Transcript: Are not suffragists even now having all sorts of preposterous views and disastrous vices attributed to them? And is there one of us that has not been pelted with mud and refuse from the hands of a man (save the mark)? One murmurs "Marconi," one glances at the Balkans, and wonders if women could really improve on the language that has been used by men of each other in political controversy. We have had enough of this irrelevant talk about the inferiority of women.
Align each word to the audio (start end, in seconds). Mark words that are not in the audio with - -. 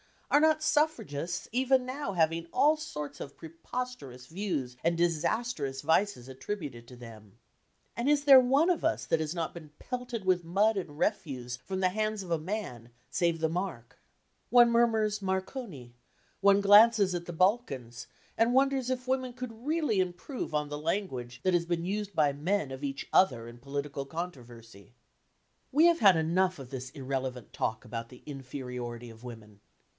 Are 0.31 0.39
not 0.39 0.63
suffragists 0.63 1.47
even 1.51 1.85
now 1.85 2.13
having 2.13 2.47
all 2.53 2.75
sorts 2.77 3.19
of 3.19 3.35
preposterous 3.37 4.27
views 4.27 4.77
and 4.83 4.97
disastrous 4.97 5.81
vices 5.81 6.27
attributed 6.27 6.87
to 6.87 6.95
them? 6.95 7.37
And 7.97 8.09
is 8.09 8.23
there 8.23 8.39
one 8.39 8.69
of 8.71 8.83
us 8.83 9.05
that 9.05 9.19
has 9.19 9.35
not 9.35 9.53
been 9.53 9.71
pelted 9.77 10.25
with 10.25 10.45
mud 10.45 10.77
and 10.77 10.97
refuse 10.97 11.57
from 11.57 11.81
the 11.81 11.89
hands 11.89 12.23
of 12.23 12.31
a 12.31 12.39
man 12.39 12.89
(save 13.11 13.41
the 13.41 13.49
mark)? 13.49 13.99
One 14.49 14.71
murmurs 14.71 15.21
"Marconi," 15.21 15.93
one 16.39 16.61
glances 16.61 17.13
at 17.13 17.25
the 17.25 17.33
Balkans, 17.33 18.07
and 18.37 18.53
wonders 18.55 18.89
if 18.89 19.09
women 19.09 19.33
could 19.33 19.67
really 19.67 19.99
improve 19.99 20.55
on 20.55 20.69
the 20.69 20.79
language 20.79 21.41
that 21.43 21.53
has 21.53 21.65
been 21.65 21.85
used 21.85 22.15
by 22.15 22.31
men 22.33 22.71
of 22.71 22.85
each 22.85 23.05
other 23.13 23.47
in 23.47 23.57
political 23.59 24.05
controversy. 24.05 24.95
We 25.71 25.85
have 25.87 25.99
had 25.99 26.15
enough 26.15 26.57
of 26.57 26.69
this 26.71 26.89
irrelevant 26.91 27.51
talk 27.53 27.83
about 27.85 28.07
the 28.09 28.23
inferiority 28.25 29.09
of 29.11 29.25
women. 29.25 29.59